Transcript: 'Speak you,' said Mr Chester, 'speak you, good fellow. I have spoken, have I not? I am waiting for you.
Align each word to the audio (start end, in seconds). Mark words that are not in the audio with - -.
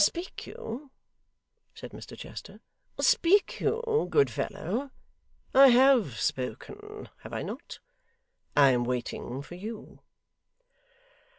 'Speak 0.01 0.47
you,' 0.47 0.89
said 1.75 1.91
Mr 1.91 2.17
Chester, 2.17 2.59
'speak 2.99 3.59
you, 3.59 4.07
good 4.09 4.31
fellow. 4.31 4.89
I 5.53 5.67
have 5.67 6.19
spoken, 6.19 7.07
have 7.19 7.33
I 7.33 7.43
not? 7.43 7.77
I 8.57 8.71
am 8.71 8.83
waiting 8.83 9.43
for 9.43 9.53
you. 9.53 9.99